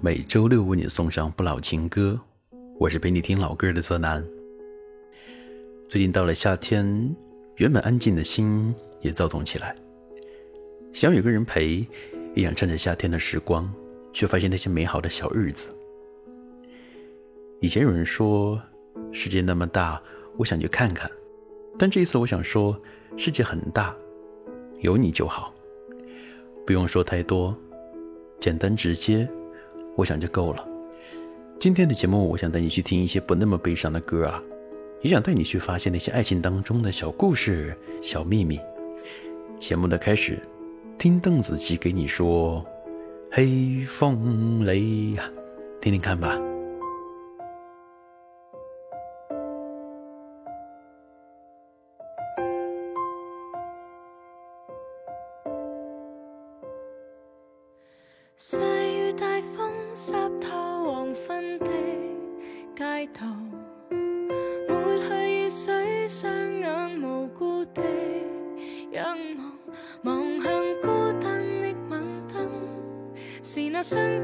[0.00, 2.16] 每周六为你送上不老情歌。
[2.78, 4.24] 我是陪你听老歌的泽南。
[5.88, 7.12] 最近到了夏天，
[7.56, 9.74] 原本安静的心也躁动起来，
[10.92, 11.84] 想有个人陪，
[12.32, 13.68] 也想趁着夏天的时光。
[14.10, 15.68] 却发现那些美好的小日子。
[17.60, 18.60] 以前有人说，
[19.12, 20.00] 世界那么大，
[20.36, 21.08] 我想去看看。
[21.78, 22.80] 但这一次，我想说，
[23.16, 23.94] 世界很大，
[24.80, 25.54] 有你就好，
[26.66, 27.54] 不用说太多，
[28.40, 29.28] 简单直接，
[29.98, 30.64] 我想就够了。
[31.58, 34.40] 今天的节目，我想带你去听一些不那么悲伤的歌啊，
[35.02, 38.60] 也想带你去发现那些爱情当中的小故事、小秘密。
[39.58, 40.38] 节目的开始，
[40.96, 42.64] 听邓紫棋给你说。
[43.32, 45.28] 黑风雷呀，
[45.80, 46.47] 听听看吧。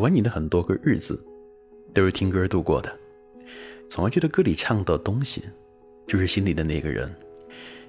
[0.00, 1.22] 欢你的很多个日子，
[1.94, 2.90] 都是听歌度过的。
[3.88, 5.42] 总会觉得歌里唱的东西，
[6.06, 7.08] 就是心里的那个人。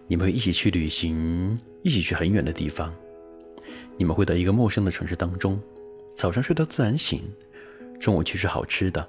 [0.07, 2.93] 你们会一起去旅行，一起去很远的地方。
[3.97, 5.61] 你们会到一个陌生的城市当中，
[6.15, 7.21] 早上睡到自然醒，
[7.99, 9.07] 中午去吃好吃的，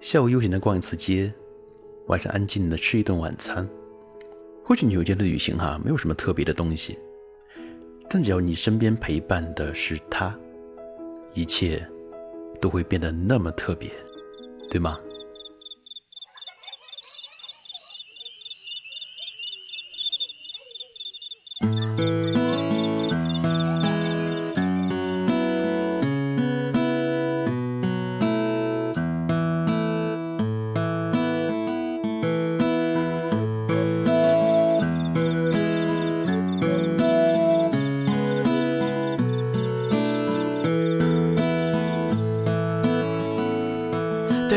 [0.00, 1.32] 下午悠闲的逛一次街，
[2.06, 3.68] 晚上安静的吃一顿晚餐。
[4.64, 6.98] 或许你会觉得旅行哈没有什么特别的东西，
[8.08, 10.36] 但只要你身边陪伴的是他，
[11.34, 11.86] 一切
[12.60, 13.90] 都会变得那么特别，
[14.70, 14.98] 对吗？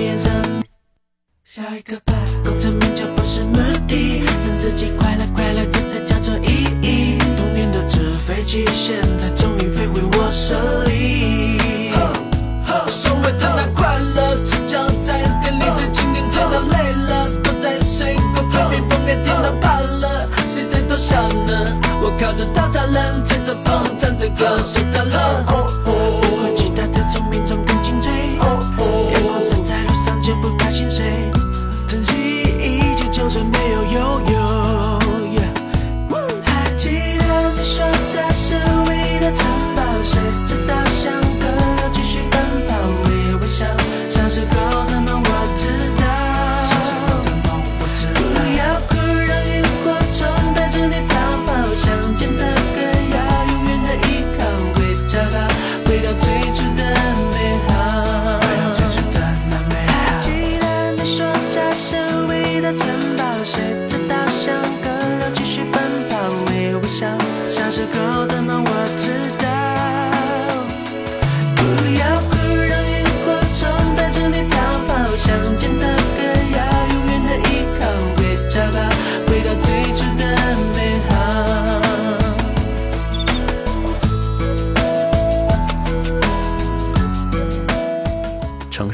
[0.00, 0.30] 颜色。
[1.44, 2.12] 下一个吧，
[2.44, 3.56] 功成名就不是目
[3.88, 7.18] 的，让自己快乐快乐，这才叫做意义。
[7.36, 10.54] 童年的纸飞机，现在终于飞回我手
[10.84, 11.92] 里。
[12.88, 21.80] 所谓的那快乐，赤脚在店里最经典，天到累了，躲在水沟旁边，风给电到怕了，谁在偷笑呢？
[22.02, 25.65] 我靠着大栅栏，吹着风，唱着歌，睡着了。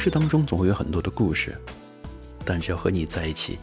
[0.04, 1.56] 这当中总会有很多的故事，
[2.44, 3.60] 但只要和你在一起，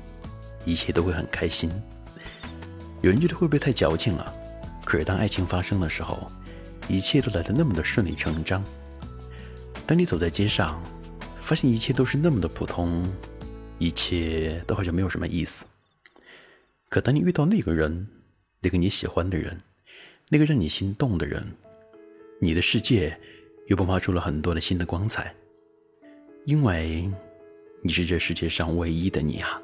[0.63, 1.69] 一切都会很开心。
[3.01, 4.33] 有人觉得会不会太矫情了？
[4.85, 6.31] 可是当爱情发生的时候，
[6.87, 8.63] 一切都来得那么的顺理成章。
[9.85, 10.81] 当你走在街上，
[11.43, 13.05] 发现一切都是那么的普通，
[13.77, 15.65] 一切都好像没有什么意思。
[16.87, 18.07] 可当你遇到那个人，
[18.61, 19.59] 那个你喜欢的人，
[20.29, 21.45] 那个让你心动的人，
[22.39, 23.19] 你的世界
[23.67, 25.35] 又迸发出了很多的新的光彩。
[26.45, 27.09] 因为
[27.83, 29.61] 你是这世界上唯一的你啊！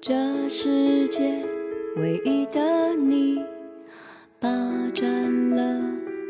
[0.00, 0.14] 这
[0.48, 1.42] 世界
[1.96, 3.44] 唯一的你，
[4.40, 4.48] 霸
[4.94, 5.82] 占了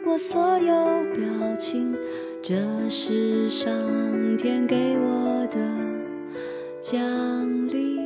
[0.07, 0.75] 我所有
[1.15, 1.97] 表情，
[2.43, 2.55] 这
[2.89, 3.71] 是上
[4.37, 5.59] 天给我的
[6.81, 8.01] 奖励。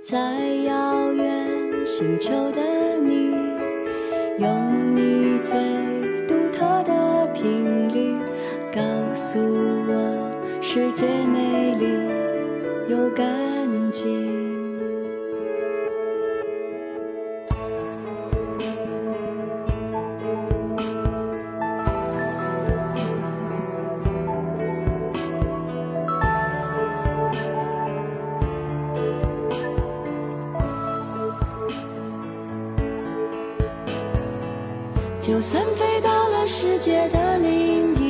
[0.00, 0.18] 在
[0.64, 3.32] 遥远星球的你，
[4.38, 5.58] 用你最
[6.26, 7.81] 独特的频率。
[9.12, 11.86] 告诉我世界美丽
[12.88, 13.22] 有感
[13.92, 14.42] 情。
[35.20, 38.01] 就算飞到了世界的另一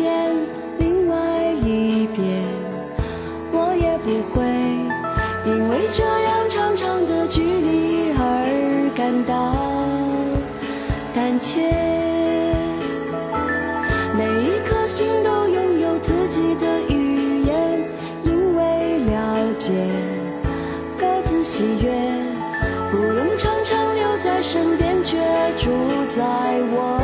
[0.00, 0.34] 边，
[0.78, 1.14] 另外
[1.62, 2.42] 一边，
[3.52, 4.42] 我也不会
[5.44, 9.34] 因为这样长长的距离而感到
[11.14, 11.68] 胆怯。
[14.16, 17.84] 每一颗心都拥有自己的语言，
[18.24, 19.70] 因为了解，
[20.98, 21.92] 各自喜悦，
[22.90, 25.18] 不用常常留在身边，却
[25.58, 25.70] 住
[26.08, 26.22] 在
[26.72, 26.99] 我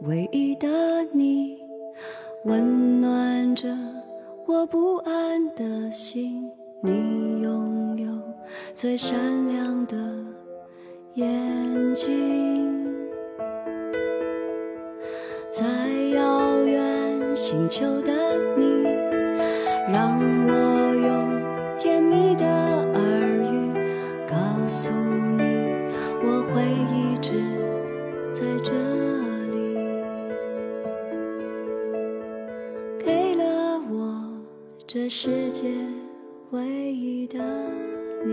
[0.00, 0.68] 唯一的
[1.12, 1.58] 你，
[2.44, 3.68] 温暖着
[4.46, 6.50] 我不安的心。
[6.82, 8.06] 你拥有
[8.74, 9.96] 最闪亮的
[11.14, 12.84] 眼睛。
[15.50, 15.64] 在
[16.14, 18.12] 遥远星球的
[18.58, 18.82] 你，
[19.90, 23.20] 让我用甜蜜的耳
[23.50, 23.72] 语
[24.28, 24.36] 告
[24.68, 25.72] 诉你，
[26.22, 27.40] 我会一直
[28.34, 28.74] 在这
[34.94, 35.64] 这世界
[36.52, 37.40] 唯一的
[38.24, 38.32] 你。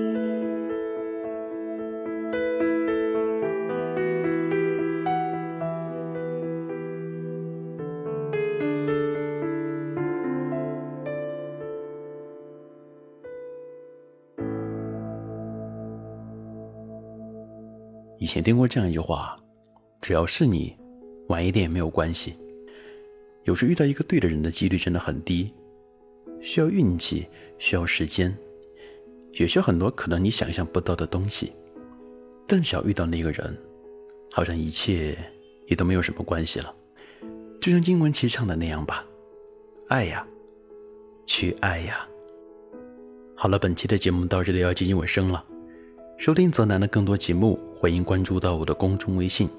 [18.19, 19.35] 以前听过这样一句话：
[19.99, 20.77] 只要是你，
[21.29, 22.35] 晚一点也没有关系。
[23.45, 25.51] 有时遇到一个对的人的几率真的很低，
[26.41, 28.35] 需要运气，需要时间，
[29.33, 31.53] 也需要很多可能你想象不到的东西。
[32.47, 33.57] 但只要遇到那个人，
[34.31, 35.17] 好像一切
[35.67, 36.73] 也都没有什么关系了。
[37.61, 39.05] 就像金文其唱的那样吧，
[39.87, 40.25] 爱呀，
[41.27, 42.05] 去爱呀。
[43.35, 45.43] 好了，本期的节目到这里要接近尾声了。
[46.17, 49.49] 收听泽南的更多节目，欢迎关注到我的公众微信，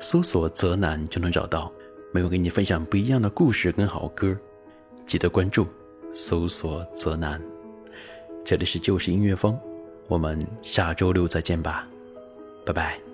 [0.00, 1.72] 搜索“泽南”就能找到。
[2.12, 4.36] 每晚给你分享不一样的故事跟好歌，
[5.06, 5.66] 记得关注，
[6.12, 7.40] 搜索“泽南”。
[8.44, 9.58] 这里是旧时音乐风，
[10.08, 11.86] 我们下周六再见吧，
[12.64, 13.09] 拜拜。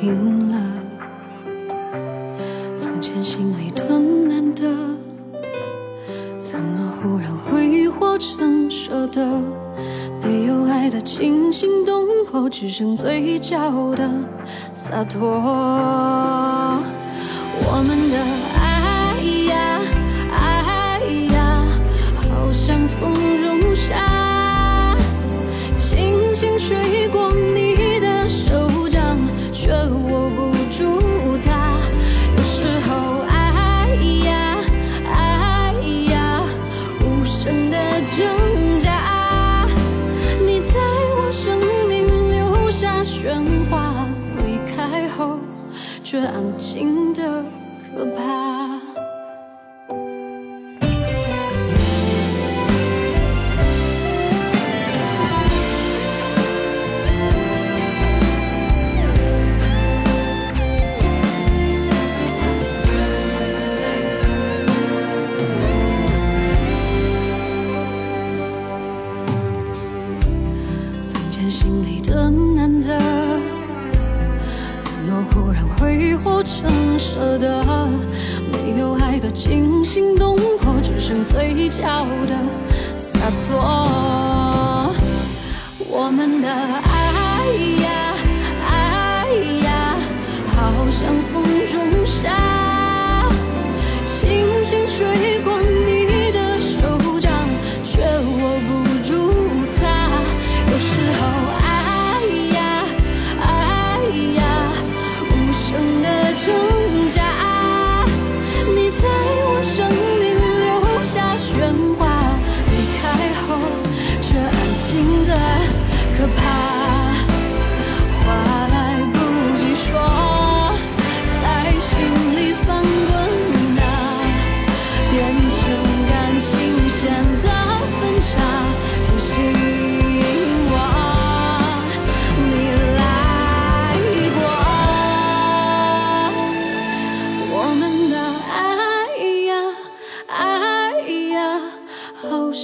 [0.00, 0.56] 赢了。
[2.76, 4.62] 从前心里疼难的，
[6.38, 9.40] 怎么忽然挥霍成舍得？
[10.22, 14.08] 没有爱的惊心动魄，只剩嘴角的
[14.74, 15.20] 洒脱。
[17.60, 18.16] 我们的
[18.60, 19.14] 爱
[19.46, 19.80] 呀，
[20.30, 21.00] 爱
[21.32, 21.64] 呀，
[22.16, 23.12] 好像风
[23.42, 24.96] 中沙，
[25.76, 27.27] 轻轻吹过。
[46.18, 47.44] 却安静的
[47.94, 48.80] 可怕。
[71.00, 73.17] 从前心里的难得，
[75.08, 77.64] 若忽然挥霍成舍得？
[78.52, 82.36] 没有爱的惊心动魄，只剩嘴角的
[83.00, 84.94] 洒脱。
[85.88, 87.46] 我们的爱
[87.82, 87.88] 呀
[88.68, 89.26] 爱
[89.64, 89.96] 呀，
[90.54, 90.60] 好
[90.90, 92.57] 像风中沙，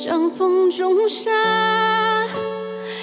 [0.05, 1.31] 像风中沙。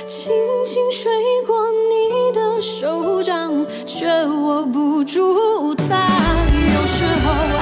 [0.06, 0.32] 轻
[0.64, 1.12] 轻吹
[1.48, 1.58] 过
[1.90, 6.08] 你的手掌，却握不住它。
[6.54, 7.61] 有时候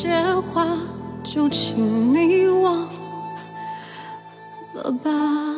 [0.00, 0.64] 些话
[1.24, 2.88] 就请你忘
[4.72, 5.57] 了吧。